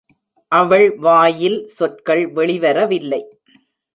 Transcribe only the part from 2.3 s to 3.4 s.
வெளிவர வில்லை.